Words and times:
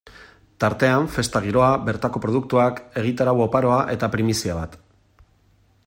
Tartean, 0.63 1.03
festa 1.17 1.41
giroa, 1.43 1.67
bertako 1.89 2.21
produktuak, 2.23 2.81
egitarau 3.03 3.37
oparoa 3.49 3.79
eta 3.97 4.11
primizia 4.17 4.57
bat. 4.63 4.79